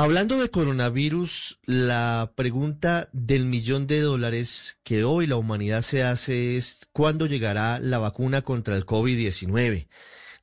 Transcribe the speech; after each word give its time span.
Hablando 0.00 0.38
de 0.38 0.48
coronavirus, 0.48 1.58
la 1.64 2.32
pregunta 2.36 3.08
del 3.12 3.46
millón 3.46 3.88
de 3.88 4.00
dólares 4.00 4.78
que 4.84 5.02
hoy 5.02 5.26
la 5.26 5.34
humanidad 5.34 5.82
se 5.82 6.04
hace 6.04 6.56
es 6.56 6.86
¿cuándo 6.92 7.26
llegará 7.26 7.80
la 7.80 7.98
vacuna 7.98 8.42
contra 8.42 8.76
el 8.76 8.86
COVID-19? 8.86 9.88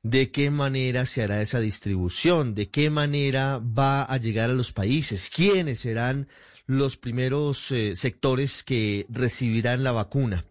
¿De 0.02 0.30
qué 0.30 0.50
manera 0.50 1.06
se 1.06 1.22
hará 1.22 1.40
esa 1.40 1.58
distribución? 1.60 2.54
¿De 2.54 2.68
qué 2.68 2.90
manera 2.90 3.58
va 3.58 4.02
a 4.02 4.18
llegar 4.18 4.50
a 4.50 4.52
los 4.52 4.74
países? 4.74 5.30
¿Quiénes 5.34 5.80
serán 5.80 6.28
los 6.66 6.98
primeros 6.98 7.72
eh, 7.72 7.96
sectores 7.96 8.62
que 8.62 9.06
recibirán 9.08 9.84
la 9.84 9.92
vacuna? 9.92 10.44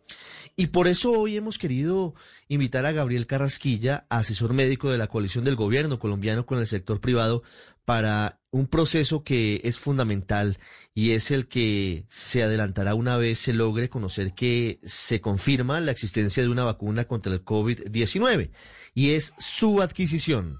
Y 0.57 0.67
por 0.67 0.87
eso 0.87 1.11
hoy 1.11 1.35
hemos 1.35 1.57
querido 1.57 2.15
invitar 2.47 2.85
a 2.85 2.93
Gabriel 2.93 3.27
Carrasquilla, 3.27 4.05
asesor 4.09 4.53
médico 4.53 4.89
de 4.89 4.97
la 4.97 5.07
coalición 5.07 5.43
del 5.43 5.57
gobierno 5.57 5.99
colombiano 5.99 6.45
con 6.45 6.59
el 6.59 6.67
sector 6.67 7.01
privado, 7.01 7.43
para 7.83 8.39
un 8.51 8.67
proceso 8.67 9.23
que 9.23 9.61
es 9.63 9.77
fundamental 9.77 10.57
y 10.93 11.11
es 11.11 11.29
el 11.29 11.47
que 11.47 12.05
se 12.09 12.41
adelantará 12.41 12.95
una 12.95 13.17
vez 13.17 13.37
se 13.37 13.53
logre 13.53 13.89
conocer 13.89 14.33
que 14.33 14.79
se 14.83 15.21
confirma 15.21 15.79
la 15.81 15.91
existencia 15.91 16.41
de 16.41 16.49
una 16.49 16.63
vacuna 16.63 17.03
contra 17.03 17.33
el 17.33 17.43
COVID-19 17.43 18.49
y 18.93 19.11
es 19.11 19.33
su 19.37 19.81
adquisición. 19.81 20.59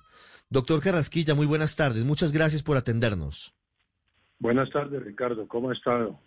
Doctor 0.49 0.81
Carrasquilla, 0.81 1.33
muy 1.35 1.47
buenas 1.47 1.75
tardes. 1.75 2.03
Muchas 2.03 2.31
gracias 2.31 2.61
por 2.61 2.77
atendernos. 2.77 3.55
Buenas 4.39 4.69
tardes, 4.69 5.01
Ricardo. 5.01 5.47
¿Cómo 5.47 5.69
ha 5.69 5.73
estado? 5.73 6.19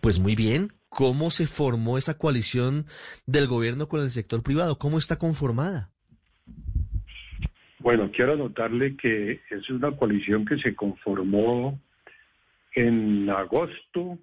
Pues 0.00 0.20
muy 0.20 0.36
bien. 0.36 0.72
¿Cómo 0.88 1.30
se 1.30 1.46
formó 1.46 1.98
esa 1.98 2.16
coalición 2.16 2.86
del 3.26 3.46
gobierno 3.46 3.88
con 3.88 4.00
el 4.00 4.10
sector 4.10 4.42
privado? 4.42 4.78
¿Cómo 4.78 4.98
está 4.98 5.18
conformada? 5.18 5.90
Bueno, 7.78 8.10
quiero 8.10 8.32
anotarle 8.32 8.96
que 8.96 9.40
es 9.50 9.70
una 9.70 9.92
coalición 9.92 10.44
que 10.44 10.58
se 10.58 10.74
conformó 10.74 11.78
en 12.74 13.30
agosto, 13.30 14.18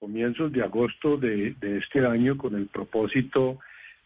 comienzos 0.00 0.52
de 0.52 0.62
agosto 0.62 1.16
de, 1.16 1.54
este 1.60 2.04
año, 2.04 2.36
con 2.36 2.54
el 2.54 2.66
propósito 2.66 3.58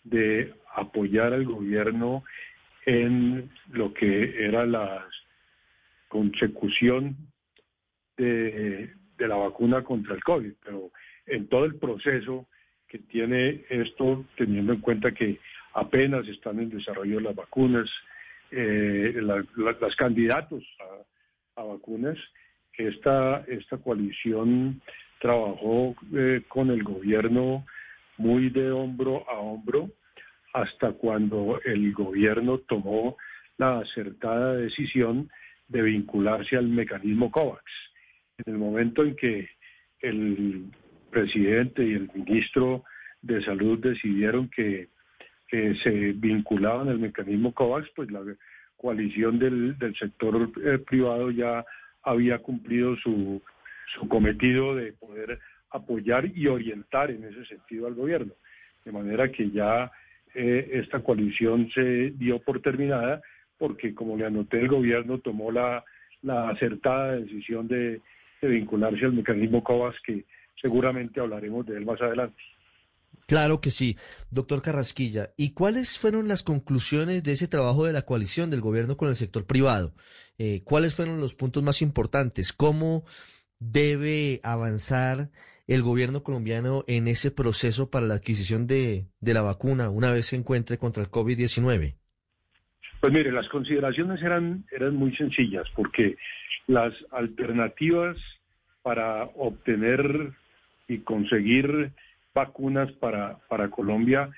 de 0.04 0.54
apoyar 0.74 1.32
al 1.32 1.44
gobierno 1.44 2.24
en 2.84 3.50
lo 3.70 3.94
que 3.94 4.44
era 4.44 4.66
la 4.66 5.06
consecución 6.08 7.16
de, 8.16 8.92
de 9.16 9.28
la 9.28 9.36
vacuna 9.36 9.82
contra 9.82 10.14
el 10.14 10.22
COVID, 10.22 10.52
pero 10.64 10.90
en 11.28 11.48
todo 11.48 11.64
el 11.64 11.76
proceso 11.76 12.46
que 12.88 12.98
tiene 12.98 13.64
esto, 13.68 14.24
teniendo 14.36 14.72
en 14.72 14.80
cuenta 14.80 15.12
que 15.12 15.38
apenas 15.74 16.26
están 16.26 16.58
en 16.58 16.70
desarrollo 16.70 17.20
las 17.20 17.34
vacunas, 17.34 17.88
eh, 18.50 19.12
la, 19.16 19.44
la, 19.56 19.76
las 19.80 19.94
candidatos 19.96 20.64
a, 21.56 21.62
vacunas. 21.62 22.16
Esta, 22.76 23.44
esta 23.48 23.78
coalición 23.78 24.80
trabajó 25.20 25.96
eh, 26.14 26.42
con 26.48 26.70
el 26.70 26.82
gobierno 26.84 27.66
muy 28.16 28.50
de 28.50 28.70
hombro 28.70 29.28
a 29.28 29.38
hombro 29.38 29.90
hasta 30.54 30.92
cuando 30.92 31.60
el 31.64 31.92
gobierno 31.92 32.58
tomó 32.58 33.16
la 33.58 33.80
acertada 33.80 34.54
decisión 34.54 35.28
de 35.66 35.82
vincularse 35.82 36.56
al 36.56 36.68
mecanismo 36.68 37.30
COVAX. 37.30 37.64
En 38.38 38.54
el 38.54 38.58
momento 38.58 39.02
en 39.02 39.16
que 39.16 39.48
el 40.00 40.70
presidente 41.10 41.84
y 41.84 41.94
el 41.94 42.10
ministro 42.14 42.84
de 43.22 43.42
Salud 43.42 43.78
decidieron 43.78 44.48
que 44.48 44.88
se 45.50 46.12
vinculaban 46.12 46.88
al 46.88 46.98
mecanismo 46.98 47.52
COVAX, 47.52 47.88
pues 47.96 48.10
la 48.10 48.20
coalición 48.78 49.38
del, 49.38 49.76
sector 49.98 50.50
eh, 50.64 50.78
privado 50.78 51.30
ya 51.30 51.64
había 52.02 52.38
cumplido 52.38 52.96
su, 52.96 53.42
cometido 54.08 54.74
de 54.74 54.92
poder 54.92 55.38
apoyar 55.70 56.26
y 56.34 56.46
orientar 56.46 57.10
en 57.10 57.24
ese 57.24 57.44
sentido 57.46 57.86
al 57.86 57.94
gobierno. 57.94 58.32
De 58.84 58.92
manera 58.92 59.30
que 59.30 59.50
ya 59.50 59.90
eh, 60.34 60.70
esta 60.74 61.00
coalición 61.00 61.68
se 61.70 62.10
dio 62.10 62.38
por 62.38 62.62
terminada 62.62 63.20
porque, 63.58 63.94
como 63.94 64.16
le 64.16 64.26
anoté, 64.26 64.60
el 64.60 64.68
gobierno 64.68 65.18
tomó 65.18 65.50
la, 65.50 65.84
acertada 66.50 67.16
decisión 67.16 67.68
de, 67.68 68.00
de 68.40 68.48
vincularse 68.48 69.04
al 69.04 69.12
mecanismo 69.12 69.62
COVAX, 69.62 70.00
que 70.02 70.24
seguramente 70.60 71.20
hablaremos 71.20 71.66
de 71.66 71.76
él 71.76 71.84
más 71.84 72.00
adelante. 72.00 72.40
Claro 73.26 73.60
que 73.60 73.70
sí, 73.70 73.96
doctor 74.30 74.62
Carrasquilla. 74.62 75.30
¿Y 75.36 75.52
cuáles 75.52 75.98
fueron 75.98 76.28
las 76.28 76.42
conclusiones 76.42 77.22
de 77.22 77.32
ese 77.32 77.46
trabajo 77.46 77.84
de 77.84 77.92
la 77.92 78.02
coalición 78.02 78.48
del 78.50 78.62
gobierno 78.62 78.96
con 78.96 79.08
el 79.08 79.16
sector 79.16 79.46
privado? 79.46 79.92
Eh, 80.38 80.62
¿Cuáles 80.64 80.94
fueron 80.94 81.20
los 81.20 81.34
puntos 81.34 81.62
más 81.62 81.82
importantes? 81.82 82.52
¿Cómo 82.52 83.04
debe 83.58 84.40
avanzar 84.42 85.30
el 85.66 85.82
gobierno 85.82 86.22
colombiano 86.22 86.84
en 86.86 87.06
ese 87.06 87.30
proceso 87.30 87.90
para 87.90 88.06
la 88.06 88.14
adquisición 88.14 88.66
de, 88.66 89.04
de 89.20 89.34
la 89.34 89.42
vacuna 89.42 89.90
una 89.90 90.10
vez 90.10 90.26
se 90.26 90.36
encuentre 90.36 90.78
contra 90.78 91.02
el 91.02 91.10
COVID-19? 91.10 91.96
Pues 93.00 93.12
mire, 93.12 93.30
las 93.30 93.48
consideraciones 93.48 94.22
eran, 94.22 94.64
eran 94.72 94.96
muy 94.96 95.14
sencillas 95.14 95.66
porque 95.76 96.16
las 96.66 96.94
alternativas 97.10 98.16
para 98.82 99.24
obtener 99.36 100.32
y 100.88 100.98
conseguir 100.98 101.92
vacunas 102.34 102.90
para, 102.92 103.38
para 103.48 103.70
Colombia 103.70 104.30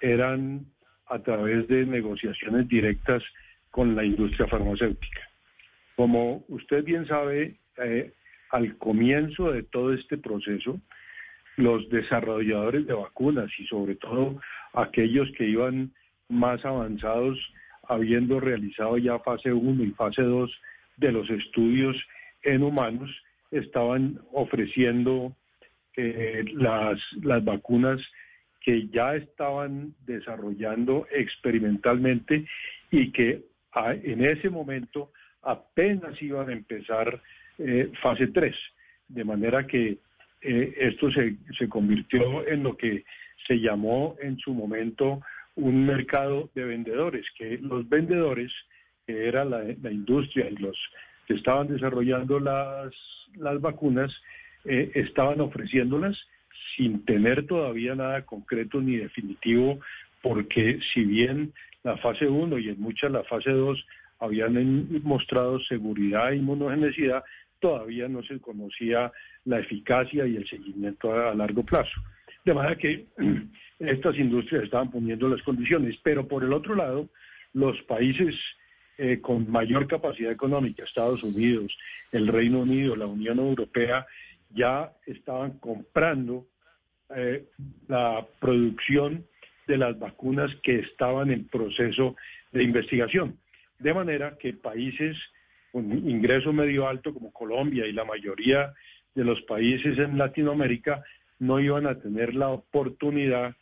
eran 0.00 0.66
a 1.06 1.18
través 1.18 1.66
de 1.68 1.86
negociaciones 1.86 2.68
directas 2.68 3.22
con 3.70 3.96
la 3.96 4.04
industria 4.04 4.46
farmacéutica. 4.46 5.20
Como 5.96 6.44
usted 6.48 6.84
bien 6.84 7.06
sabe, 7.06 7.56
eh, 7.78 8.12
al 8.50 8.76
comienzo 8.78 9.50
de 9.50 9.62
todo 9.62 9.92
este 9.92 10.18
proceso, 10.18 10.80
los 11.56 11.88
desarrolladores 11.88 12.86
de 12.86 12.94
vacunas 12.94 13.50
y 13.58 13.66
sobre 13.66 13.96
todo 13.96 14.40
aquellos 14.72 15.30
que 15.36 15.46
iban 15.46 15.92
más 16.28 16.64
avanzados, 16.64 17.38
habiendo 17.88 18.40
realizado 18.40 18.98
ya 18.98 19.18
fase 19.20 19.52
1 19.52 19.84
y 19.84 19.90
fase 19.90 20.22
2 20.22 20.50
de 20.96 21.12
los 21.12 21.28
estudios 21.30 21.96
en 22.42 22.62
humanos, 22.62 23.10
estaban 23.50 24.20
ofreciendo 24.32 25.34
eh, 25.96 26.44
las, 26.54 26.98
las 27.22 27.44
vacunas 27.44 28.00
que 28.60 28.88
ya 28.88 29.14
estaban 29.14 29.94
desarrollando 30.06 31.06
experimentalmente 31.10 32.46
y 32.90 33.12
que 33.12 33.42
a, 33.72 33.92
en 33.92 34.24
ese 34.24 34.48
momento 34.48 35.12
apenas 35.42 36.20
iban 36.22 36.48
a 36.48 36.52
empezar 36.52 37.20
eh, 37.58 37.92
fase 38.02 38.28
3, 38.28 38.54
de 39.08 39.24
manera 39.24 39.66
que 39.66 39.98
eh, 40.40 40.74
esto 40.78 41.10
se, 41.10 41.36
se 41.58 41.68
convirtió 41.68 42.46
en 42.48 42.62
lo 42.62 42.76
que 42.76 43.04
se 43.46 43.60
llamó 43.60 44.16
en 44.20 44.38
su 44.38 44.54
momento 44.54 45.20
un 45.56 45.86
mercado 45.86 46.50
de 46.54 46.64
vendedores, 46.64 47.24
que 47.38 47.58
los 47.58 47.88
vendedores, 47.88 48.50
que 49.06 49.28
era 49.28 49.44
la, 49.44 49.62
la 49.82 49.92
industria 49.92 50.48
y 50.50 50.56
los 50.56 50.76
que 51.26 51.34
estaban 51.34 51.68
desarrollando 51.68 52.40
las, 52.40 52.92
las 53.36 53.60
vacunas, 53.60 54.12
eh, 54.64 54.90
estaban 54.94 55.40
ofreciéndolas 55.40 56.18
sin 56.76 57.04
tener 57.04 57.46
todavía 57.46 57.94
nada 57.94 58.24
concreto 58.24 58.80
ni 58.80 58.96
definitivo, 58.96 59.80
porque 60.22 60.80
si 60.92 61.04
bien 61.04 61.52
la 61.82 61.96
fase 61.98 62.26
1 62.26 62.58
y 62.58 62.70
en 62.70 62.80
muchas 62.80 63.12
la 63.12 63.24
fase 63.24 63.50
2 63.50 63.86
habían 64.20 65.02
mostrado 65.02 65.60
seguridad 65.60 66.32
e 66.32 66.36
inmunogenicidad, 66.36 67.22
todavía 67.60 68.08
no 68.08 68.22
se 68.22 68.40
conocía 68.40 69.12
la 69.44 69.60
eficacia 69.60 70.26
y 70.26 70.36
el 70.36 70.48
seguimiento 70.48 71.12
a, 71.12 71.34
largo 71.34 71.62
plazo. 71.62 71.92
De 72.44 72.54
manera 72.54 72.76
que 72.76 73.06
estas 73.78 74.16
industrias 74.16 74.64
estaban 74.64 74.90
poniendo 74.90 75.28
las 75.28 75.42
condiciones, 75.42 75.96
pero 76.02 76.26
por 76.26 76.42
el 76.44 76.52
otro 76.52 76.74
lado, 76.74 77.08
los 77.52 77.80
países 77.82 78.34
eh, 78.96 79.20
con 79.20 79.50
mayor 79.50 79.86
capacidad 79.86 80.30
económica, 80.30 80.84
Estados 80.84 81.22
Unidos, 81.22 81.76
el 82.12 82.28
Reino 82.28 82.60
Unido, 82.60 82.96
la 82.96 83.06
Unión 83.06 83.38
Europea, 83.38 84.06
ya 84.54 84.92
estaban 85.06 85.58
comprando 85.58 86.46
eh, 87.14 87.44
la 87.88 88.26
producción 88.40 89.26
de 89.66 89.78
las 89.78 89.98
vacunas 89.98 90.54
que 90.62 90.80
estaban 90.80 91.30
en 91.30 91.48
proceso 91.48 92.16
de 92.52 92.62
investigación. 92.62 93.38
De 93.78 93.92
manera 93.92 94.36
que 94.38 94.52
países 94.52 95.16
con 95.72 95.90
ingreso 96.08 96.52
medio 96.52 96.86
alto 96.86 97.12
como 97.12 97.32
Colombia 97.32 97.86
y 97.86 97.92
la 97.92 98.04
mayoría 98.04 98.72
de 99.14 99.24
los 99.24 99.40
países 99.42 99.98
en 99.98 100.16
Latinoamérica 100.16 101.02
no 101.40 101.58
iban 101.58 101.86
a 101.86 101.98
tener 101.98 102.34
la 102.34 102.48
oportunidad 102.50 103.56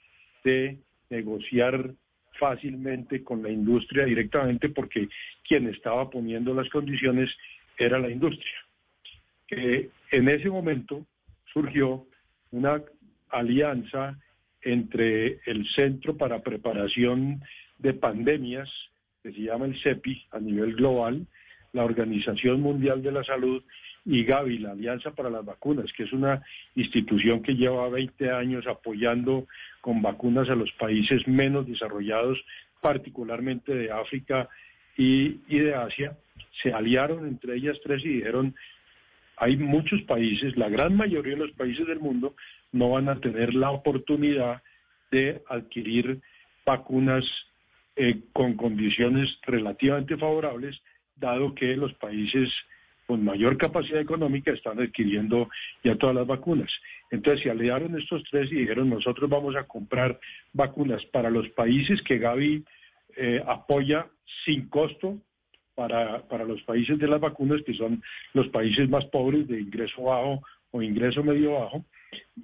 de 0.45 0.79
negociar 1.09 1.95
fácilmente 2.39 3.23
con 3.23 3.43
la 3.43 3.51
industria 3.51 4.05
directamente 4.05 4.69
porque 4.69 5.09
quien 5.47 5.69
estaba 5.69 6.11
poniendo 6.11 6.55
las 6.55 6.69
condiciones 6.69 7.31
era 7.79 7.99
la 7.99 8.11
industria. 8.11 8.57
En 10.13 10.29
ese 10.29 10.51
momento 10.51 11.07
surgió 11.53 12.07
una 12.53 12.83
alianza 13.31 14.19
entre 14.61 15.41
el 15.47 15.67
Centro 15.75 16.17
para 16.17 16.43
Preparación 16.43 17.43
de 17.79 17.95
Pandemias, 17.95 18.71
que 19.23 19.33
se 19.33 19.41
llama 19.41 19.65
el 19.65 19.81
CEPI 19.83 20.27
a 20.31 20.39
nivel 20.39 20.77
global, 20.77 21.27
la 21.73 21.85
Organización 21.85 22.61
Mundial 22.61 23.03
de 23.03 23.11
la 23.11 23.25
Salud 23.25 23.65
y 24.05 24.23
Gavi, 24.25 24.59
la 24.59 24.73
Alianza 24.73 25.13
para 25.13 25.31
las 25.31 25.45
Vacunas, 25.45 25.91
que 25.97 26.03
es 26.03 26.13
una 26.13 26.43
institución 26.75 27.43
que 27.43 27.55
lleva 27.55 27.89
20 27.89 28.31
años 28.31 28.67
apoyando 28.67 29.47
con 29.81 30.03
vacunas 30.03 30.49
a 30.51 30.55
los 30.55 30.71
países 30.73 31.27
menos 31.27 31.67
desarrollados, 31.67 32.39
particularmente 32.83 33.75
de 33.75 33.91
África 33.91 34.49
y, 34.97 35.41
y 35.49 35.59
de 35.59 35.75
Asia, 35.75 36.19
se 36.63 36.73
aliaron 36.73 37.27
entre 37.27 37.57
ellas 37.57 37.79
tres 37.83 38.05
y 38.05 38.09
dijeron, 38.09 38.55
hay 39.43 39.57
muchos 39.57 40.01
países, 40.03 40.57
la 40.57 40.69
gran 40.69 40.97
mayoría 40.97 41.33
de 41.33 41.41
los 41.41 41.51
países 41.53 41.85
del 41.89 41.99
mundo 41.99 42.37
no 42.71 42.91
van 42.91 43.09
a 43.09 43.19
tener 43.19 43.55
la 43.55 43.73
oportunidad 43.73 44.63
de 45.11 45.43
adquirir 45.49 46.21
vacunas 46.65 47.25
eh, 47.97 48.21
con 48.33 48.55
condiciones 48.55 49.37
relativamente 49.43 50.17
favorables, 50.17 50.81
dado 51.17 51.57
que 51.57 51.77
los 51.77 51.93
países 51.95 52.49
con 53.09 53.25
mayor 53.25 53.59
capacidad 53.59 54.01
económica 54.01 54.53
están 54.53 54.81
adquiriendo 54.81 55.49
ya 55.83 55.97
todas 55.97 56.15
las 56.15 56.27
vacunas. 56.29 56.71
Entonces 57.11 57.43
se 57.43 57.51
aliaron 57.51 57.99
estos 57.99 58.23
tres 58.31 58.51
y 58.53 58.61
dijeron 58.61 58.91
nosotros 58.91 59.29
vamos 59.29 59.57
a 59.57 59.65
comprar 59.65 60.21
vacunas 60.53 61.05
para 61.07 61.31
los 61.31 61.49
países 61.51 62.01
que 62.03 62.19
Gaby 62.19 62.65
eh, 63.17 63.43
apoya 63.45 64.07
sin 64.45 64.69
costo 64.69 65.19
para, 65.75 66.23
para 66.29 66.45
los 66.45 66.61
países 66.63 66.99
de 66.99 67.09
las 67.09 67.21
vacunas, 67.21 67.61
que 67.65 67.75
son 67.75 68.03
los 68.35 68.49
países 68.49 68.89
más 68.89 69.05
pobres 69.07 69.47
de 69.49 69.61
ingreso 69.61 70.03
bajo 70.03 70.43
o 70.71 70.83
ingreso 70.83 71.23
medio 71.23 71.53
bajo. 71.53 71.85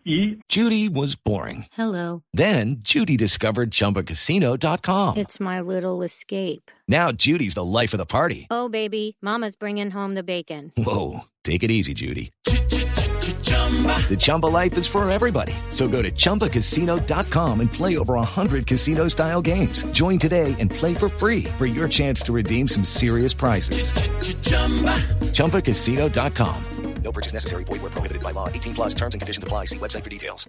Y 0.04 0.38
Judy 0.48 0.88
was 0.88 1.14
boring. 1.14 1.66
Hello. 1.72 2.22
Then 2.32 2.76
Judy 2.80 3.16
discovered 3.16 3.70
ChumbaCasino.com. 3.70 5.16
It's 5.18 5.40
my 5.40 5.60
little 5.60 6.02
escape. 6.02 6.70
Now 6.88 7.12
Judy's 7.12 7.54
the 7.54 7.64
life 7.64 7.92
of 7.92 7.98
the 7.98 8.06
party. 8.06 8.46
Oh, 8.50 8.68
baby, 8.68 9.16
mama's 9.20 9.56
bringing 9.56 9.90
home 9.90 10.14
the 10.14 10.22
bacon. 10.22 10.72
Whoa, 10.76 11.26
take 11.44 11.62
it 11.62 11.70
easy, 11.70 11.94
Judy. 11.94 12.30
The 14.08 14.16
Chumba 14.18 14.46
life 14.46 14.78
is 14.78 14.86
for 14.86 15.08
everybody. 15.10 15.52
So 15.68 15.88
go 15.88 16.00
to 16.00 16.10
ChumbaCasino.com 16.10 17.60
and 17.60 17.70
play 17.70 17.98
over 17.98 18.14
100 18.14 18.66
casino-style 18.66 19.42
games. 19.42 19.84
Join 19.92 20.18
today 20.18 20.56
and 20.58 20.70
play 20.70 20.94
for 20.94 21.10
free 21.10 21.44
for 21.58 21.66
your 21.66 21.88
chance 21.88 22.22
to 22.22 22.32
redeem 22.32 22.66
some 22.66 22.84
serious 22.84 23.34
prizes. 23.34 23.92
ChumbaCasino.com. 25.34 26.64
No 27.02 27.12
purchase 27.12 27.32
necessary. 27.32 27.64
Void 27.64 27.82
where 27.82 27.90
prohibited 27.90 28.22
by 28.22 28.32
law. 28.32 28.48
18 28.48 28.74
plus 28.74 28.94
terms 28.94 29.14
and 29.14 29.20
conditions 29.20 29.44
apply. 29.44 29.66
See 29.66 29.78
website 29.78 30.04
for 30.04 30.10
details. 30.10 30.48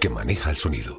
Que 0.00 0.08
maneja 0.08 0.50
el 0.50 0.56
sonido. 0.56 0.98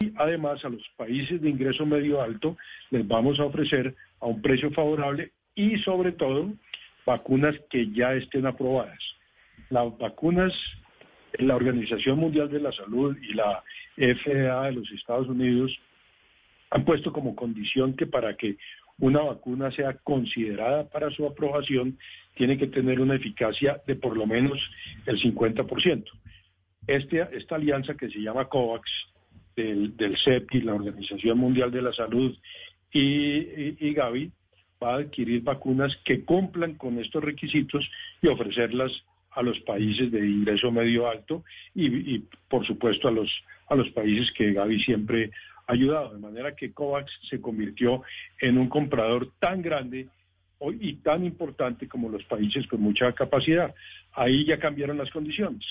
Y 0.00 0.12
además 0.16 0.64
a 0.64 0.68
los 0.68 0.82
países 0.96 1.40
de 1.42 1.50
ingreso 1.50 1.84
medio 1.84 2.22
alto 2.22 2.56
les 2.90 3.06
vamos 3.06 3.40
a 3.40 3.44
ofrecer 3.44 3.94
a 4.20 4.26
un 4.26 4.40
precio 4.40 4.70
favorable 4.70 5.32
y 5.54 5.76
sobre 5.78 6.12
todo 6.12 6.52
vacunas 7.08 7.54
que 7.70 7.90
ya 7.90 8.12
estén 8.12 8.46
aprobadas. 8.46 8.98
Las 9.70 9.96
vacunas, 9.96 10.52
la 11.38 11.56
Organización 11.56 12.18
Mundial 12.18 12.50
de 12.50 12.60
la 12.60 12.70
Salud 12.72 13.16
y 13.22 13.32
la 13.32 13.64
FDA 13.96 14.66
de 14.66 14.72
los 14.72 14.90
Estados 14.92 15.26
Unidos 15.26 15.74
han 16.70 16.84
puesto 16.84 17.10
como 17.10 17.34
condición 17.34 17.94
que 17.94 18.06
para 18.06 18.36
que 18.36 18.56
una 18.98 19.22
vacuna 19.22 19.70
sea 19.70 19.94
considerada 19.94 20.88
para 20.90 21.10
su 21.10 21.24
aprobación, 21.24 21.98
tiene 22.34 22.58
que 22.58 22.66
tener 22.66 23.00
una 23.00 23.14
eficacia 23.14 23.80
de 23.86 23.96
por 23.96 24.14
lo 24.14 24.26
menos 24.26 24.58
el 25.06 25.18
50%. 25.18 26.04
Este, 26.86 27.26
esta 27.32 27.54
alianza 27.56 27.94
que 27.94 28.10
se 28.10 28.18
llama 28.20 28.48
COVAX, 28.48 28.90
del, 29.56 29.96
del 29.96 30.16
CEPI, 30.18 30.60
la 30.60 30.74
Organización 30.74 31.38
Mundial 31.38 31.70
de 31.70 31.82
la 31.82 31.92
Salud 31.92 32.36
y, 32.92 33.00
y, 33.00 33.76
y 33.80 33.94
Gavi, 33.94 34.30
va 34.82 34.94
a 34.94 34.98
adquirir 34.98 35.42
vacunas 35.42 35.96
que 36.04 36.24
cumplan 36.24 36.74
con 36.74 36.98
estos 36.98 37.22
requisitos 37.22 37.88
y 38.22 38.28
ofrecerlas 38.28 38.92
a 39.32 39.42
los 39.42 39.58
países 39.60 40.10
de 40.10 40.26
ingreso 40.26 40.70
medio 40.70 41.08
alto 41.08 41.44
y, 41.74 42.18
por 42.48 42.66
supuesto 42.66 43.08
a 43.08 43.12
los 43.12 43.30
a 43.68 43.74
los 43.74 43.90
países 43.90 44.32
que 44.32 44.54
Gavi 44.54 44.82
siempre 44.82 45.30
ha 45.66 45.72
ayudado, 45.74 46.14
de 46.14 46.20
manera 46.20 46.56
que 46.56 46.72
COVAX 46.72 47.12
se 47.28 47.38
convirtió 47.38 48.02
en 48.40 48.56
un 48.56 48.70
comprador 48.70 49.30
tan 49.38 49.60
grande 49.60 50.08
y 50.80 50.94
tan 50.94 51.24
importante 51.24 51.86
como 51.86 52.08
los 52.08 52.24
países 52.24 52.66
con 52.66 52.80
mucha 52.80 53.12
capacidad. 53.12 53.74
Ahí 54.12 54.46
ya 54.46 54.58
cambiaron 54.58 54.96
las 54.96 55.10
condiciones. 55.10 55.62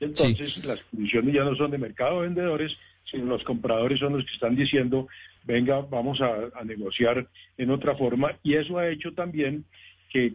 Entonces, 0.00 0.64
las 0.64 0.80
condiciones 0.84 1.34
ya 1.34 1.44
no 1.44 1.54
son 1.56 1.70
de 1.70 1.78
mercado 1.78 2.20
de 2.20 2.28
vendedores, 2.28 2.76
sino 3.10 3.26
los 3.26 3.44
compradores 3.44 4.00
son 4.00 4.14
los 4.14 4.24
que 4.24 4.32
están 4.32 4.56
diciendo, 4.56 5.08
venga, 5.44 5.80
vamos 5.80 6.20
a, 6.20 6.50
negociar 6.64 7.26
en 7.56 7.70
otra 7.70 7.94
forma. 7.96 8.36
Y 8.42 8.54
eso 8.54 8.78
ha 8.78 8.88
hecho 8.88 9.12
también 9.12 9.64
que, 10.10 10.34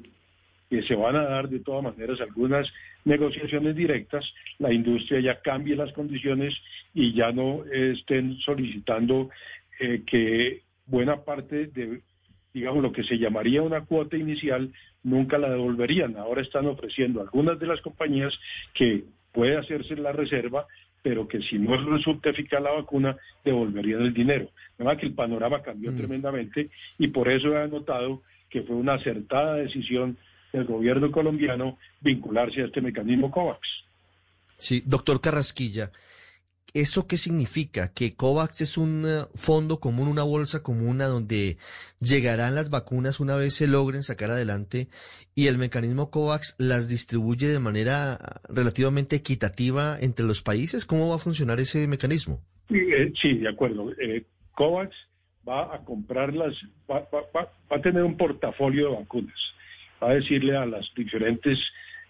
que, 0.69 0.83
se 0.83 0.95
van 0.95 1.15
a 1.15 1.23
dar 1.23 1.49
de 1.49 1.59
todas 1.59 1.83
maneras 1.83 2.21
algunas 2.21 2.71
negociaciones 3.05 3.75
directas, 3.75 4.25
la 4.59 4.73
industria 4.73 5.19
ya 5.19 5.41
cambie 5.41 5.75
las 5.75 5.91
condiciones 5.93 6.53
y 6.93 7.13
ya 7.13 7.31
no 7.31 7.63
estén 7.65 8.37
solicitando 8.39 9.29
eh, 9.79 10.03
que 10.05 10.61
buena 10.85 11.23
parte 11.23 11.67
de, 11.67 12.01
digamos, 12.53 12.83
lo 12.83 12.91
que 12.91 13.03
se 13.03 13.17
llamaría 13.17 13.61
una 13.61 13.85
cuota 13.85 14.17
inicial, 14.17 14.73
nunca 15.03 15.37
la 15.37 15.49
devolverían. 15.49 16.17
Ahora 16.17 16.41
están 16.41 16.67
ofreciendo 16.67 17.21
algunas 17.21 17.59
de 17.59 17.67
las 17.67 17.81
compañías 17.81 18.37
que 18.73 19.05
puede 19.31 19.57
hacerse 19.57 19.95
la 19.95 20.11
reserva, 20.11 20.67
pero 21.01 21.27
que 21.27 21.41
si 21.41 21.57
no 21.57 21.77
resulta 21.77 22.29
eficaz 22.29 22.61
la 22.61 22.71
vacuna, 22.71 23.17
devolverían 23.43 24.01
el 24.01 24.13
dinero. 24.13 24.49
Además 24.75 24.97
que 24.97 25.05
el 25.05 25.13
panorama 25.13 25.61
cambió 25.61 25.91
mm. 25.91 25.97
tremendamente 25.97 26.69
y 26.97 27.07
por 27.07 27.29
eso 27.29 27.57
he 27.57 27.67
notado 27.67 28.21
que 28.49 28.63
fue 28.63 28.75
una 28.75 28.93
acertada 28.95 29.55
decisión 29.55 30.17
del 30.51 30.65
gobierno 30.65 31.11
colombiano 31.11 31.77
vincularse 32.01 32.61
a 32.61 32.65
este 32.65 32.81
mecanismo 32.81 33.29
COVAX. 33.29 33.59
Sí, 34.57 34.83
doctor 34.85 35.21
Carrasquilla, 35.21 35.91
¿Eso 36.73 37.07
qué 37.07 37.17
significa? 37.17 37.91
¿Que 37.93 38.15
COVAX 38.15 38.61
es 38.61 38.77
un 38.77 39.05
uh, 39.05 39.25
fondo 39.35 39.79
común, 39.79 40.07
una 40.07 40.23
bolsa 40.23 40.61
común 40.61 41.01
a 41.01 41.07
donde 41.07 41.57
llegarán 41.99 42.55
las 42.55 42.69
vacunas 42.69 43.19
una 43.19 43.35
vez 43.35 43.55
se 43.55 43.67
logren 43.67 44.03
sacar 44.03 44.29
adelante 44.29 44.87
y 45.33 45.47
el 45.47 45.57
mecanismo 45.57 46.11
COVAX 46.11 46.55
las 46.59 46.87
distribuye 46.89 47.47
de 47.47 47.59
manera 47.59 48.19
relativamente 48.49 49.15
equitativa 49.15 49.97
entre 49.99 50.25
los 50.25 50.41
países? 50.43 50.85
¿Cómo 50.85 51.09
va 51.09 51.15
a 51.15 51.19
funcionar 51.19 51.59
ese 51.59 51.87
mecanismo? 51.87 52.39
Eh, 52.69 53.11
sí, 53.19 53.39
de 53.39 53.49
acuerdo. 53.49 53.91
Eh, 53.99 54.23
COVAX 54.53 54.95
va 55.47 55.73
a 55.73 55.79
comprarlas, 55.79 56.55
va, 56.89 56.99
va, 57.13 57.21
va, 57.35 57.51
va, 57.71 57.77
a 57.77 57.81
tener 57.81 58.03
un 58.03 58.17
portafolio 58.17 58.89
de 58.89 58.95
vacunas. 58.97 59.39
Va 60.01 60.11
a 60.11 60.15
decirle 60.15 60.55
a 60.55 60.65
las 60.65 60.91
diferentes 60.95 61.59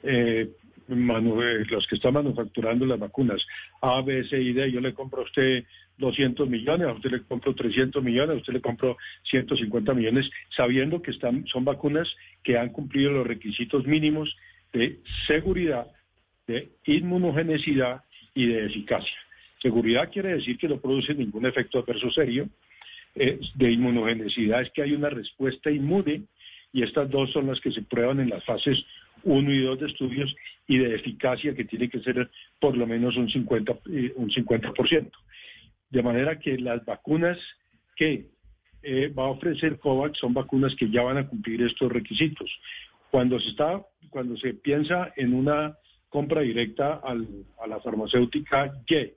eh, 0.03 0.49
los 0.89 1.87
que 1.87 1.95
están 1.95 2.13
manufacturando 2.13 2.85
las 2.85 2.99
vacunas, 2.99 3.45
A, 3.81 4.01
B, 4.01 4.23
C 4.25 4.41
y 4.41 4.53
D, 4.53 4.71
yo 4.71 4.81
le 4.81 4.93
compro 4.93 5.21
a 5.21 5.25
usted 5.25 5.63
200 5.97 6.49
millones, 6.49 6.87
a 6.87 6.93
usted 6.93 7.11
le 7.11 7.23
compro 7.23 7.53
300 7.53 8.03
millones, 8.03 8.35
a 8.35 8.39
usted 8.39 8.53
le 8.53 8.61
compro 8.61 8.97
150 9.23 9.93
millones, 9.93 10.29
sabiendo 10.55 11.01
que 11.01 11.11
están, 11.11 11.45
son 11.47 11.65
vacunas 11.65 12.07
que 12.43 12.57
han 12.57 12.69
cumplido 12.69 13.11
los 13.11 13.27
requisitos 13.27 13.85
mínimos 13.85 14.35
de 14.73 14.99
seguridad, 15.27 15.87
de 16.47 16.69
inmunogenicidad 16.85 18.03
y 18.33 18.47
de 18.47 18.65
eficacia. 18.65 19.17
Seguridad 19.61 20.09
quiere 20.11 20.35
decir 20.35 20.57
que 20.57 20.69
no 20.69 20.79
produce 20.79 21.13
ningún 21.13 21.45
efecto 21.45 21.79
adverso 21.79 22.09
serio. 22.11 22.47
Eh, 23.15 23.39
de 23.55 23.71
inmunogenicidad 23.71 24.61
es 24.61 24.71
que 24.71 24.83
hay 24.83 24.93
una 24.93 25.09
respuesta 25.09 25.69
inmune 25.69 26.23
y 26.71 26.83
estas 26.83 27.09
dos 27.09 27.31
son 27.31 27.47
las 27.47 27.59
que 27.59 27.71
se 27.71 27.81
prueban 27.81 28.19
en 28.19 28.29
las 28.29 28.43
fases 28.45 28.85
1 29.23 29.51
y 29.53 29.59
2 29.61 29.79
de 29.79 29.87
estudios 29.87 30.35
y 30.67 30.77
de 30.77 30.95
eficacia 30.95 31.55
que 31.55 31.65
tiene 31.65 31.89
que 31.89 31.99
ser 31.99 32.29
por 32.59 32.77
lo 32.77 32.85
menos 32.87 33.15
un 33.17 33.27
50%. 33.27 33.79
Eh, 33.91 34.13
un 34.15 34.29
50%. 34.29 35.11
De 35.89 36.03
manera 36.03 36.39
que 36.39 36.57
las 36.57 36.85
vacunas 36.85 37.37
que 37.95 38.27
eh, 38.81 39.07
va 39.09 39.23
a 39.23 39.29
ofrecer 39.31 39.79
COVAX 39.79 40.19
son 40.19 40.33
vacunas 40.33 40.75
que 40.75 40.89
ya 40.89 41.01
van 41.01 41.17
a 41.17 41.27
cumplir 41.27 41.61
estos 41.61 41.91
requisitos. 41.91 42.49
Cuando 43.11 43.39
se, 43.39 43.49
está, 43.49 43.81
cuando 44.09 44.37
se 44.37 44.53
piensa 44.53 45.11
en 45.15 45.33
una 45.33 45.75
compra 46.09 46.41
directa 46.41 47.01
al, 47.03 47.27
a 47.61 47.67
la 47.67 47.79
farmacéutica 47.79 48.71
Y, 48.87 49.11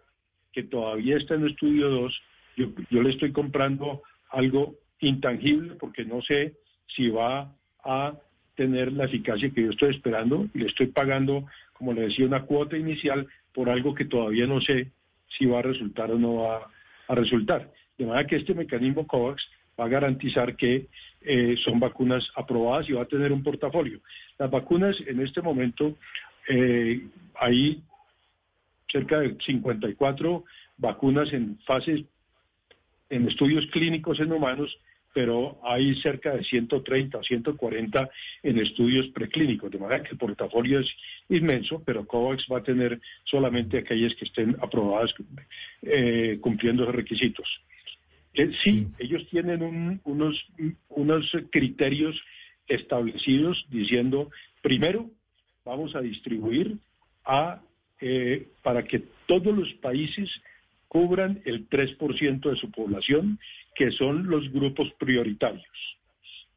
que 0.53 0.63
todavía 0.65 1.17
está 1.17 1.35
en 1.35 1.47
estudio 1.47 1.89
2, 1.89 2.23
yo, 2.57 2.67
yo 2.91 3.03
le 3.03 3.11
estoy 3.11 3.33
comprando 3.33 4.03
algo 4.31 4.77
intangible 5.01 5.75
porque 5.77 6.05
no 6.05 6.21
sé 6.23 6.55
si 6.87 7.09
va 7.09 7.55
a 7.85 8.15
tener 8.63 8.93
la 8.93 9.07
eficacia 9.07 9.51
que 9.51 9.65
yo 9.65 9.71
estoy 9.71 9.91
esperando 9.91 10.47
y 10.55 10.59
le 10.61 10.67
estoy 10.67 10.87
pagando, 10.87 11.47
como 11.73 11.93
le 11.93 12.03
decía, 12.03 12.25
una 12.27 12.43
cuota 12.43 12.77
inicial 12.77 13.27
por 13.53 13.69
algo 13.69 13.93
que 13.93 14.05
todavía 14.05 14.47
no 14.47 14.61
sé 14.61 14.93
si 15.37 15.47
va 15.47 15.59
a 15.59 15.63
resultar 15.63 16.13
o 16.13 16.19
no 16.19 16.35
va 16.37 16.71
a 17.09 17.15
resultar. 17.17 17.73
De 17.99 18.07
manera 18.07 18.29
que 18.29 18.37
este 18.37 18.55
mecanismo 18.55 19.05
COVAX 19.05 19.43
va 19.79 19.87
a 19.87 19.89
garantizar 19.89 20.55
que 20.55 20.87
eh, 21.23 21.57
son 21.65 21.81
vacunas 21.81 22.25
aprobadas 22.37 22.89
y 22.89 22.93
va 22.93 23.03
a 23.03 23.07
tener 23.07 23.33
un 23.33 23.43
portafolio. 23.43 24.01
Las 24.39 24.49
vacunas 24.49 24.97
en 25.09 25.21
este 25.21 25.43
momento 25.43 25.97
eh, 26.49 27.03
hay 27.35 27.83
cerca 28.93 29.19
de 29.19 29.37
54 29.45 30.45
vacunas 30.77 31.33
en 31.33 31.59
fases, 31.67 32.05
en 33.11 33.27
estudios 33.27 33.67
clínicos 33.73 34.21
en 34.21 34.31
humanos, 34.31 34.71
pero 35.13 35.59
hay 35.63 35.95
cerca 35.97 36.35
de 36.35 36.45
130 36.45 37.19
o 37.19 37.23
140 37.23 38.11
en 38.43 38.59
estudios 38.59 39.09
preclínicos, 39.09 39.71
de 39.71 39.79
manera 39.79 40.03
que 40.03 40.13
el 40.13 40.19
portafolio 40.19 40.81
es 40.81 40.89
inmenso, 41.29 41.83
pero 41.85 42.07
COVAX 42.07 42.47
va 42.51 42.59
a 42.59 42.63
tener 42.63 43.01
solamente 43.25 43.79
aquellas 43.79 44.15
que 44.15 44.25
estén 44.25 44.57
aprobadas 44.61 45.15
eh, 45.83 46.39
cumpliendo 46.41 46.85
los 46.85 46.95
requisitos. 46.95 47.47
Eh, 48.35 48.51
sí, 48.63 48.89
ellos 48.99 49.27
tienen 49.29 50.01
unos, 50.05 50.47
unos 50.89 51.31
criterios 51.51 52.19
establecidos 52.67 53.67
diciendo, 53.71 54.31
primero, 54.63 55.11
vamos 55.65 55.95
a 55.95 56.01
distribuir 56.01 56.77
a, 57.25 57.61
eh, 58.01 58.49
para 58.63 58.85
que 58.85 59.03
todos 59.27 59.55
los 59.57 59.73
países 59.75 60.31
cubran 60.89 61.41
el 61.45 61.69
3% 61.69 62.51
de 62.51 62.57
su 62.57 62.71
población, 62.71 63.39
que 63.75 63.91
son 63.93 64.29
los 64.29 64.51
grupos 64.53 64.93
prioritarios. 64.99 65.99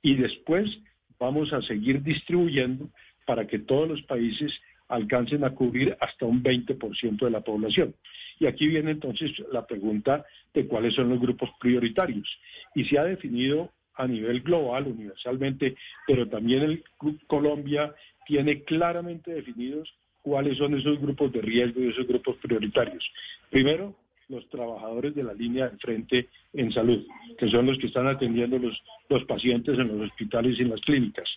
Y 0.01 0.15
después 0.15 0.77
vamos 1.19 1.51
a 1.53 1.61
seguir 1.61 2.01
distribuyendo 2.03 2.89
para 3.25 3.47
que 3.47 3.59
todos 3.59 3.87
los 3.87 4.01
países 4.03 4.53
alcancen 4.87 5.43
a 5.43 5.51
cubrir 5.51 5.97
hasta 5.99 6.25
un 6.25 6.43
20% 6.43 7.17
de 7.17 7.31
la 7.31 7.41
población. 7.41 7.95
Y 8.39 8.45
aquí 8.45 8.67
viene 8.67 8.91
entonces 8.91 9.31
la 9.51 9.65
pregunta 9.65 10.25
de 10.53 10.67
cuáles 10.67 10.93
son 10.93 11.09
los 11.09 11.19
grupos 11.19 11.49
prioritarios. 11.59 12.27
Y 12.75 12.85
se 12.85 12.99
ha 12.99 13.03
definido 13.03 13.71
a 13.95 14.07
nivel 14.07 14.41
global, 14.41 14.87
universalmente, 14.87 15.75
pero 16.05 16.27
también 16.27 16.63
el 16.63 16.83
Colombia 17.27 17.95
tiene 18.27 18.63
claramente 18.63 19.33
definidos 19.33 19.91
cuáles 20.21 20.57
son 20.57 20.77
esos 20.77 20.99
grupos 20.99 21.31
de 21.31 21.41
riesgo 21.41 21.81
y 21.81 21.89
esos 21.89 22.07
grupos 22.07 22.35
prioritarios. 22.37 23.07
Primero, 23.49 23.95
los 24.29 24.47
trabajadores 24.49 25.15
de 25.15 25.23
la 25.23 25.33
línea 25.33 25.69
de 25.69 25.77
frente 25.77 26.29
en 26.53 26.71
salud, 26.71 27.05
que 27.37 27.49
son 27.49 27.65
los 27.65 27.77
que 27.77 27.87
están 27.87 28.07
atendiendo 28.07 28.57
los, 28.57 28.81
los 29.09 29.23
pacientes 29.25 29.77
en 29.77 29.87
los 29.87 30.09
hospitales 30.09 30.59
y 30.59 30.63
en 30.63 30.69
las 30.71 30.81
clínicas. 30.81 31.29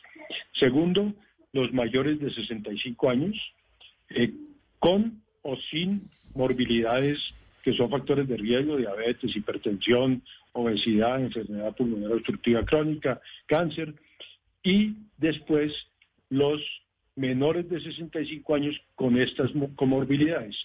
Segundo, 0.53 1.13
los 1.53 1.73
mayores 1.73 2.19
de 2.21 2.31
65 2.31 3.11
años, 3.11 3.37
eh, 4.11 4.33
con 4.79 5.23
o 5.43 5.57
sin 5.71 6.09
morbilidades 6.35 7.19
que 7.63 7.73
son 7.75 7.91
factores 7.91 8.29
de 8.29 8.37
riesgo, 8.37 8.77
diabetes, 8.77 9.35
hipertensión, 9.35 10.23
obesidad, 10.53 11.21
enfermedad 11.21 11.75
pulmonar 11.77 12.13
obstructiva 12.13 12.65
crónica, 12.65 13.21
cáncer, 13.47 13.95
y 14.63 14.95
después 15.19 15.73
los 16.31 16.61
menores 17.17 17.69
de 17.69 17.81
65 17.81 18.55
años 18.55 18.81
con 18.95 19.19
estas 19.19 19.51
comorbilidades, 19.77 20.57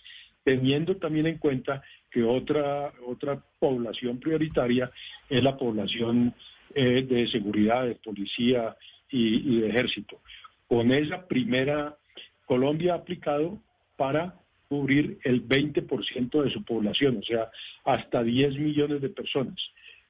teniendo 0.44 0.98
también 0.98 1.28
en 1.28 1.38
cuenta 1.38 1.84
que 2.12 2.24
otra, 2.24 2.94
otra 3.06 3.42
población 3.60 4.20
prioritaria 4.20 4.92
es 5.30 5.44
la 5.44 5.58
población 5.58 6.34
eh, 6.76 7.04
de 7.04 7.28
seguridad, 7.28 7.86
de 7.86 7.96
policía 7.96 8.76
y, 9.10 9.56
y 9.56 9.62
de 9.62 9.70
ejército. 9.70 10.20
Con 10.68 10.92
esa 10.92 11.28
primera, 11.28 11.98
Colombia 12.46 12.94
ha 12.94 12.98
aplicado 12.98 13.62
para 13.96 14.36
cubrir 14.68 15.20
el 15.24 15.48
20% 15.48 16.44
de 16.44 16.52
su 16.52 16.64
población, 16.64 17.18
o 17.18 17.24
sea, 17.24 17.50
hasta 17.86 18.24
10 18.24 18.58
millones 18.58 19.02
de 19.02 19.10
personas. 19.10 19.60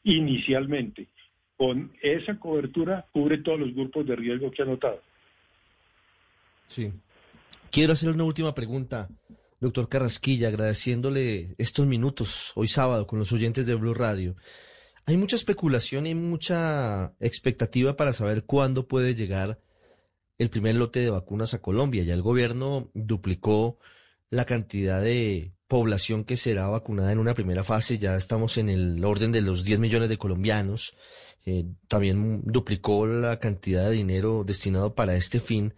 Inicialmente, 0.04 1.08
con 1.58 1.92
esa 2.02 2.40
cobertura 2.40 3.06
cubre 3.12 3.40
todos 3.40 3.60
los 3.60 3.74
grupos 3.74 4.06
de 4.06 4.16
riesgo 4.16 4.52
que 4.52 4.62
ha 4.62 4.66
notado. 4.66 5.02
Sí. 6.68 6.92
Quiero 7.72 7.94
hacer 7.94 8.10
una 8.12 8.24
última 8.24 8.54
pregunta, 8.54 9.10
doctor 9.64 9.88
Carrasquilla, 9.88 10.50
agradeciéndole 10.50 11.56
estos 11.58 11.88
minutos 11.88 12.52
hoy 12.56 12.68
sábado 12.68 13.08
con 13.08 13.18
los 13.18 13.32
oyentes 13.32 13.66
de 13.66 13.76
Blue 13.76 13.94
Radio. 13.94 14.36
Hay 15.06 15.16
mucha 15.16 15.38
especulación 15.38 16.06
y 16.06 16.14
mucha 16.16 17.14
expectativa 17.22 17.96
para 17.96 18.12
saber 18.12 18.44
cuándo 18.44 18.90
puede 18.90 19.16
llegar 19.16 19.62
el 20.38 20.50
primer 20.50 20.76
lote 20.76 21.00
de 21.00 21.10
vacunas 21.10 21.54
a 21.54 21.62
Colombia. 21.62 22.04
Ya 22.04 22.14
el 22.14 22.22
gobierno 22.22 22.92
duplicó 22.94 23.80
la 24.30 24.44
cantidad 24.44 25.02
de 25.02 25.54
población 25.70 26.26
que 26.26 26.36
será 26.36 26.68
vacunada 26.68 27.14
en 27.14 27.20
una 27.20 27.34
primera 27.34 27.64
fase. 27.64 28.00
Ya 28.00 28.18
estamos 28.18 28.58
en 28.58 28.68
el 28.68 29.04
orden 29.06 29.32
de 29.32 29.42
los 29.42 29.64
10 29.64 29.80
millones 29.80 30.10
de 30.10 30.18
colombianos. 30.18 30.98
Eh, 31.46 31.64
también 31.88 32.42
duplicó 32.44 33.08
la 33.08 33.40
cantidad 33.40 33.86
de 33.86 33.96
dinero 33.96 34.44
destinado 34.46 34.94
para 34.94 35.16
este 35.16 35.40
fin. 35.40 35.74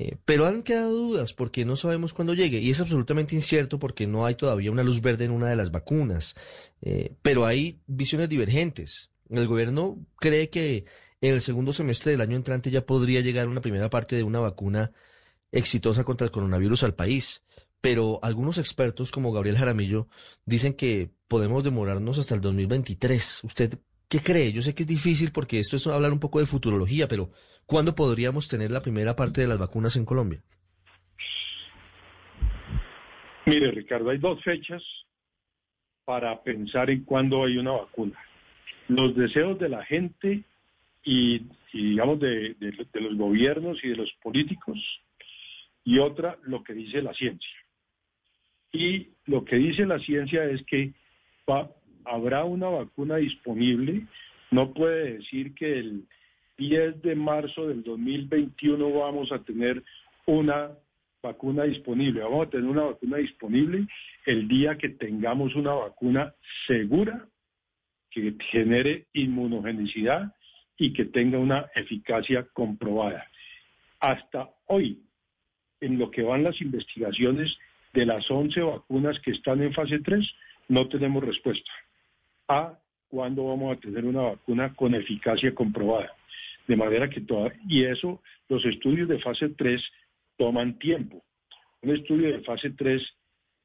Eh, 0.00 0.16
pero 0.24 0.46
han 0.46 0.62
quedado 0.62 0.92
dudas 0.92 1.32
porque 1.32 1.64
no 1.64 1.74
sabemos 1.74 2.12
cuándo 2.12 2.32
llegue 2.32 2.60
y 2.60 2.70
es 2.70 2.80
absolutamente 2.80 3.34
incierto 3.34 3.80
porque 3.80 4.06
no 4.06 4.24
hay 4.24 4.36
todavía 4.36 4.70
una 4.70 4.84
luz 4.84 5.00
verde 5.02 5.24
en 5.24 5.32
una 5.32 5.48
de 5.48 5.56
las 5.56 5.72
vacunas. 5.72 6.36
Eh, 6.82 7.14
pero 7.20 7.44
hay 7.44 7.80
visiones 7.88 8.28
divergentes. 8.28 9.10
El 9.28 9.48
gobierno 9.48 9.98
cree 10.20 10.50
que 10.50 10.84
en 11.20 11.34
el 11.34 11.40
segundo 11.40 11.72
semestre 11.72 12.12
del 12.12 12.20
año 12.20 12.36
entrante 12.36 12.70
ya 12.70 12.86
podría 12.86 13.22
llegar 13.22 13.48
una 13.48 13.60
primera 13.60 13.90
parte 13.90 14.14
de 14.14 14.22
una 14.22 14.38
vacuna 14.38 14.92
exitosa 15.50 16.04
contra 16.04 16.26
el 16.26 16.30
coronavirus 16.30 16.84
al 16.84 16.94
país. 16.94 17.42
Pero 17.80 18.20
algunos 18.22 18.58
expertos 18.58 19.10
como 19.10 19.32
Gabriel 19.32 19.58
Jaramillo 19.58 20.06
dicen 20.46 20.74
que 20.74 21.10
podemos 21.26 21.64
demorarnos 21.64 22.18
hasta 22.18 22.36
el 22.36 22.40
2023. 22.40 23.42
¿Usted 23.42 23.80
qué 24.08 24.20
cree? 24.20 24.52
Yo 24.52 24.62
sé 24.62 24.74
que 24.74 24.82
es 24.82 24.88
difícil 24.88 25.32
porque 25.32 25.60
esto 25.60 25.76
es 25.76 25.86
hablar 25.86 26.12
un 26.12 26.20
poco 26.20 26.40
de 26.40 26.46
futurología, 26.46 27.08
pero 27.08 27.30
¿Cuándo 27.68 27.94
podríamos 27.94 28.48
tener 28.48 28.70
la 28.70 28.80
primera 28.80 29.14
parte 29.14 29.42
de 29.42 29.46
las 29.46 29.58
vacunas 29.58 29.94
en 29.96 30.06
Colombia? 30.06 30.42
Mire, 33.44 33.70
Ricardo, 33.72 34.08
hay 34.08 34.16
dos 34.16 34.42
fechas 34.42 34.82
para 36.06 36.42
pensar 36.42 36.88
en 36.88 37.04
cuándo 37.04 37.44
hay 37.44 37.58
una 37.58 37.72
vacuna. 37.72 38.18
Los 38.88 39.14
deseos 39.14 39.58
de 39.58 39.68
la 39.68 39.84
gente 39.84 40.44
y, 41.04 41.42
digamos, 41.74 42.18
de, 42.20 42.56
los 42.94 43.18
gobiernos 43.18 43.84
y 43.84 43.88
de 43.88 43.96
los 43.96 44.10
políticos, 44.22 44.78
y 45.84 45.98
otra, 45.98 46.38
lo 46.44 46.64
que 46.64 46.72
dice 46.72 47.02
la 47.02 47.12
ciencia. 47.12 47.56
Y 48.72 49.08
lo 49.26 49.44
que 49.44 49.56
dice 49.56 49.84
la 49.84 49.98
ciencia 49.98 50.44
es 50.44 50.64
que 50.64 50.94
habrá 52.04 52.44
una 52.44 52.68
vacuna 52.68 53.16
disponible. 53.16 54.06
No 54.50 54.72
puede 54.72 55.18
decir 55.18 55.54
que 55.54 55.78
el 55.78 56.04
10 56.58 57.02
de 57.02 57.14
marzo 57.14 57.68
del 57.68 57.82
2021 57.82 58.92
vamos 58.92 59.30
a 59.32 59.42
tener 59.42 59.82
una 60.26 60.70
vacuna 61.22 61.64
disponible. 61.64 62.22
Vamos 62.22 62.46
a 62.46 62.50
tener 62.50 62.66
una 62.66 62.84
vacuna 62.84 63.18
disponible 63.18 63.86
el 64.26 64.48
día 64.48 64.76
que 64.76 64.90
tengamos 64.90 65.54
una 65.54 65.72
vacuna 65.72 66.34
segura, 66.66 67.26
que 68.10 68.34
genere 68.50 69.06
inmunogenicidad 69.12 70.34
y 70.76 70.92
que 70.92 71.04
tenga 71.06 71.38
una 71.38 71.70
eficacia 71.74 72.46
comprobada. 72.52 73.26
Hasta 74.00 74.48
hoy, 74.66 75.02
en 75.80 75.98
lo 75.98 76.10
que 76.10 76.22
van 76.22 76.44
las 76.44 76.60
investigaciones 76.60 77.56
de 77.92 78.06
las 78.06 78.28
11 78.30 78.60
vacunas 78.60 79.18
que 79.20 79.32
están 79.32 79.62
en 79.62 79.72
fase 79.72 79.98
3, 80.00 80.34
no 80.68 80.88
tenemos 80.88 81.24
respuesta 81.24 81.70
a 82.48 82.78
cuándo 83.08 83.44
vamos 83.46 83.76
a 83.76 83.80
tener 83.80 84.04
una 84.04 84.22
vacuna 84.22 84.74
con 84.74 84.94
eficacia 84.94 85.54
comprobada. 85.54 86.12
De 86.66 86.76
manera 86.76 87.08
que 87.08 87.20
toda, 87.22 87.52
y 87.68 87.84
eso, 87.84 88.20
los 88.48 88.64
estudios 88.64 89.08
de 89.08 89.18
fase 89.20 89.50
3 89.50 89.82
toman 90.36 90.78
tiempo. 90.78 91.22
Un 91.82 91.94
estudio 91.94 92.32
de 92.32 92.40
fase 92.40 92.70
3, 92.70 93.02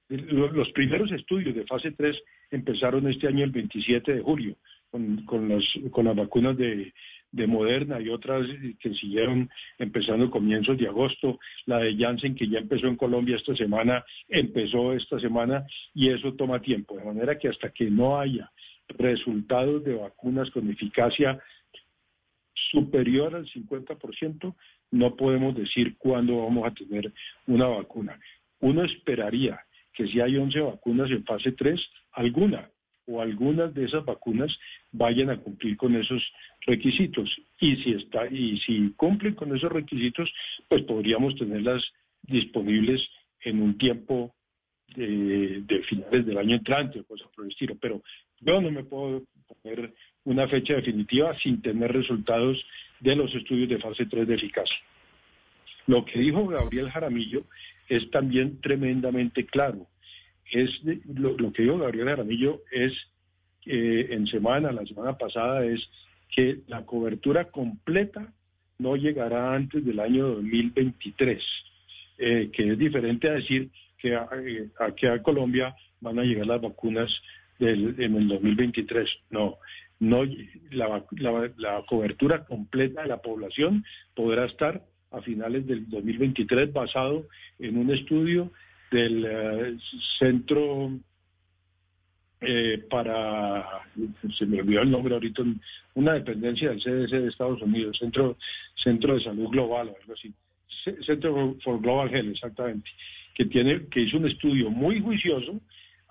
los 0.09 0.71
primeros 0.71 1.11
estudios 1.11 1.55
de 1.55 1.65
fase 1.65 1.91
3 1.91 2.21
empezaron 2.51 3.07
este 3.07 3.27
año 3.27 3.43
el 3.43 3.51
27 3.51 4.13
de 4.13 4.21
julio, 4.21 4.55
con, 4.89 5.49
las, 5.49 5.63
con 5.91 6.05
las 6.05 6.15
vacunas 6.15 6.55
de, 6.55 6.93
de 7.33 7.47
Moderna 7.47 7.99
y 7.99 8.09
otras 8.09 8.47
que 8.79 8.93
siguieron 8.93 9.49
empezando 9.79 10.29
comienzos 10.29 10.77
de 10.77 10.87
agosto, 10.87 11.39
la 11.65 11.79
de 11.79 11.97
Janssen 11.97 12.35
que 12.35 12.47
ya 12.47 12.59
empezó 12.59 12.87
en 12.87 12.95
Colombia 12.95 13.35
esta 13.35 13.55
semana, 13.55 14.05
empezó 14.29 14.93
esta 14.93 15.19
semana 15.19 15.65
y 15.95 16.09
eso 16.09 16.35
toma 16.35 16.61
tiempo, 16.61 16.95
de 16.95 17.05
manera 17.05 17.37
que 17.37 17.49
hasta 17.49 17.71
que 17.71 17.89
no 17.89 18.19
haya 18.19 18.51
resultados 18.97 19.83
de 19.83 19.95
vacunas 19.95 20.49
con 20.51 20.69
eficacia 20.69 21.41
superior 22.71 23.35
al 23.35 23.45
50%, 23.45 24.55
no 24.91 25.15
podemos 25.15 25.55
decir 25.55 25.97
cuándo 25.97 26.43
vamos 26.43 26.67
a 26.67 26.73
tener 26.73 27.11
una 27.47 27.67
vacuna. 27.67 28.19
Uno 28.59 28.83
esperaría 28.83 29.59
que 29.93 30.07
si 30.07 30.19
hay 30.19 30.37
11 30.37 30.59
vacunas 30.61 31.09
en 31.11 31.23
fase 31.23 31.51
3, 31.51 31.79
alguna 32.13 32.69
o 33.05 33.21
algunas 33.21 33.73
de 33.73 33.85
esas 33.85 34.05
vacunas 34.05 34.57
vayan 34.91 35.29
a 35.29 35.37
cumplir 35.37 35.75
con 35.77 35.95
esos 35.95 36.23
requisitos. 36.61 37.29
Y 37.59 37.75
si 37.77 37.91
está 37.93 38.27
y 38.27 38.57
si 38.59 38.91
cumplen 38.95 39.35
con 39.35 39.55
esos 39.55 39.71
requisitos, 39.71 40.31
pues 40.69 40.83
podríamos 40.83 41.35
tenerlas 41.35 41.83
disponibles 42.21 43.01
en 43.41 43.61
un 43.61 43.77
tiempo 43.77 44.33
de, 44.95 45.83
finales 45.89 46.25
del 46.25 46.37
año 46.37 46.55
entrante 46.55 46.99
o 46.99 47.05
cosas 47.05 47.27
por 47.35 47.45
el 47.45 47.51
estilo. 47.51 47.75
Pero 47.79 48.01
yo 48.45 48.61
no 48.61 48.71
me 48.71 48.83
puedo 48.83 49.23
poner 49.47 49.93
una 50.25 50.47
fecha 50.47 50.75
definitiva 50.75 51.37
sin 51.39 51.61
tener 51.61 51.91
resultados 51.91 52.63
de 52.99 53.15
los 53.15 53.33
estudios 53.35 53.69
de 53.69 53.79
fase 53.79 54.05
3 54.05 54.27
de 54.27 54.35
eficacia. 54.35 54.77
Lo 55.87 56.05
que 56.05 56.19
dijo 56.19 56.47
Gabriel 56.47 56.89
Jaramillo 56.89 57.43
es 57.89 58.09
también 58.11 58.61
tremendamente 58.61 59.45
claro. 59.45 59.87
Es 60.51 60.69
lo, 61.13 61.51
que 61.51 61.63
dijo 61.63 61.77
Gabriel 61.77 62.07
Jaramillo 62.07 62.61
es 62.71 62.93
eh, 63.65 64.07
en 64.11 64.27
semana, 64.27 64.71
la 64.71 64.85
semana 64.85 65.17
pasada, 65.17 65.65
es 65.65 65.81
que 66.29 66.59
la 66.67 66.85
cobertura 66.85 67.49
completa 67.51 68.33
no 68.79 68.95
llegará 68.95 69.53
antes 69.53 69.85
del 69.85 69.99
año 69.99 70.27
2023, 70.27 71.43
eh, 72.17 72.49
que 72.51 72.71
es 72.71 72.77
diferente 72.77 73.29
a 73.29 73.33
decir 73.33 73.69
que 73.97 74.15
a, 74.15 74.27
eh, 74.33 74.69
que 74.97 75.07
a 75.07 75.21
Colombia 75.21 75.75
van 76.01 76.19
a 76.19 76.23
llegar 76.23 76.47
las 76.47 76.61
vacunas 76.61 77.09
del, 77.59 77.95
en 77.99 78.15
el 78.15 78.27
2023. 78.27 79.09
No, 79.31 79.57
no 79.99 80.23
la, 80.71 81.03
la, 81.57 81.83
cobertura 81.87 82.45
completa 82.45 83.03
de 83.03 83.07
la 83.07 83.21
población 83.21 83.85
podrá 84.15 84.45
estar 84.45 84.81
a 85.11 85.21
finales 85.21 85.65
del 85.67 85.89
2023 85.89 86.73
basado 86.73 87.27
en 87.59 87.77
un 87.77 87.91
estudio 87.91 88.51
del 88.91 89.25
eh, 89.25 89.77
centro 90.19 90.91
eh, 92.45 92.83
para, 92.89 93.83
se 94.37 94.45
me 94.45 94.59
olvidó 94.59 94.81
el 94.81 94.91
nombre 94.91 95.13
ahorita, 95.13 95.43
una 95.93 96.13
dependencia 96.13 96.69
del 96.69 96.81
CDC 96.81 97.11
de 97.11 97.29
Estados 97.29 97.61
Unidos, 97.61 97.97
Centro, 97.97 98.37
Centro 98.75 99.15
de 99.15 99.23
Salud 99.23 99.47
Global 99.47 99.87
o 99.89 99.95
algo 100.01 100.13
así, 100.13 100.33
Centro 101.05 101.55
for 101.63 101.79
Global 101.79 102.13
Health, 102.13 102.31
exactamente, 102.31 102.89
que, 103.33 103.45
tiene, 103.45 103.85
que 103.87 104.01
hizo 104.01 104.17
un 104.17 104.27
estudio 104.27 104.69
muy 104.69 104.99
juicioso 104.99 105.61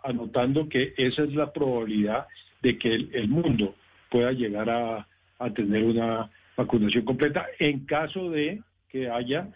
anotando 0.02 0.68
que 0.68 0.94
esa 0.96 1.24
es 1.24 1.34
la 1.34 1.52
probabilidad 1.52 2.26
de 2.62 2.78
que 2.78 2.94
el, 2.94 3.28
mundo 3.28 3.74
pueda 4.10 4.32
llegar 4.32 4.70
a, 4.70 5.06
tener 5.54 5.82
una 5.82 6.30
vacunación 6.56 7.04
completa 7.04 7.46
en 7.58 7.84
caso 7.84 8.30
de 8.30 8.62
que 8.88 9.10
haya 9.10 9.48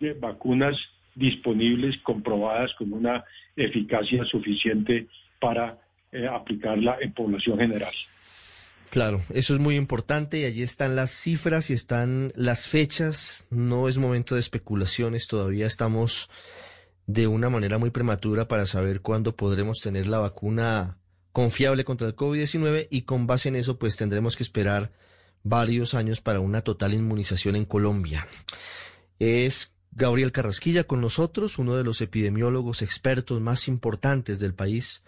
eh, 0.00 0.16
vacunas 0.18 0.76
disponibles, 1.14 1.96
comprobadas 1.98 2.74
con 2.74 2.92
una 2.92 3.24
eficacia 3.54 4.24
suficiente 4.24 5.06
para 5.40 5.78
eh, 6.10 6.26
aplicarla 6.26 6.98
en 7.00 7.12
población 7.12 7.58
general. 7.58 7.92
Claro, 8.90 9.22
eso 9.34 9.54
es 9.54 9.60
muy 9.60 9.76
importante 9.76 10.38
y 10.38 10.44
allí 10.44 10.62
están 10.62 10.96
las 10.96 11.10
cifras 11.10 11.70
y 11.70 11.74
están 11.74 12.32
las 12.34 12.66
fechas. 12.66 13.46
No 13.50 13.88
es 13.88 13.98
momento 13.98 14.34
de 14.34 14.40
especulaciones, 14.40 15.28
todavía 15.28 15.66
estamos 15.66 16.30
de 17.08 17.26
una 17.26 17.48
manera 17.48 17.78
muy 17.78 17.88
prematura 17.88 18.48
para 18.48 18.66
saber 18.66 19.00
cuándo 19.00 19.34
podremos 19.34 19.80
tener 19.80 20.06
la 20.06 20.18
vacuna 20.18 20.98
confiable 21.32 21.82
contra 21.82 22.06
el 22.06 22.14
COVID-19 22.14 22.86
y 22.90 23.02
con 23.02 23.26
base 23.26 23.48
en 23.48 23.56
eso 23.56 23.78
pues 23.78 23.96
tendremos 23.96 24.36
que 24.36 24.42
esperar 24.42 24.92
varios 25.42 25.94
años 25.94 26.20
para 26.20 26.40
una 26.40 26.60
total 26.60 26.92
inmunización 26.92 27.56
en 27.56 27.64
Colombia. 27.64 28.28
Es 29.18 29.72
Gabriel 29.90 30.32
Carrasquilla 30.32 30.84
con 30.84 31.00
nosotros, 31.00 31.58
uno 31.58 31.76
de 31.76 31.84
los 31.84 32.02
epidemiólogos 32.02 32.82
expertos 32.82 33.40
más 33.40 33.68
importantes 33.68 34.38
del 34.38 34.52
país, 34.52 35.02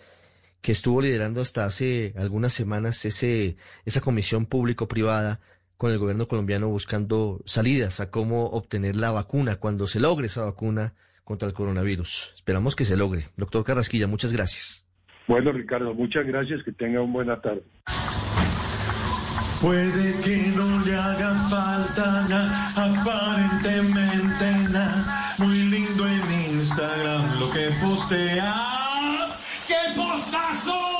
que 0.63 0.73
estuvo 0.73 1.03
liderando 1.03 1.43
hasta 1.43 1.67
hace 1.67 2.15
algunas 2.17 2.55
semanas 2.55 3.05
ese, 3.05 3.59
esa 3.85 4.01
comisión 4.01 4.47
público-privada 4.47 5.41
con 5.77 5.91
el 5.91 5.99
gobierno 5.99 6.29
colombiano 6.29 6.69
buscando 6.69 7.43
salidas 7.45 8.01
a 8.01 8.11
cómo 8.11 8.47
obtener 8.47 8.97
la 8.97 9.11
vacuna 9.11 9.57
cuando 9.57 9.87
se 9.87 10.01
logre 10.01 10.29
esa 10.29 10.47
vacuna 10.47 10.95
contra 11.25 11.49
el 11.49 11.55
coronavirus. 11.55 12.33
Esperamos 12.35 12.77
que 12.77 12.85
se 12.85 12.97
logre. 12.97 13.29
Doctor 13.37 13.65
Carrasquilla, 13.65 14.07
muchas 14.07 14.33
gracias. 14.33 14.87
Bueno, 15.27 15.53
Ricardo, 15.53 15.95
muchas 15.95 16.27
gracias. 16.27 16.63
Que 16.65 16.73
tenga 16.73 17.01
una 17.01 17.13
buena 17.13 17.41
tarde. 17.41 17.63
Puede 19.61 20.21
que 20.23 20.53
no 20.57 20.85
le 20.87 20.95
haga 20.97 21.35
falta 21.51 22.27
nada, 22.29 22.71
aparentemente 22.77 24.73
nada. 24.73 25.35
Muy 25.39 25.55
lindo 25.65 26.07
en 26.07 26.55
Instagram 26.55 27.23
lo 27.39 27.51
que 27.51 27.69
postea. 27.83 28.55
¡Qué 29.69 29.95
postazo! 29.95 31.00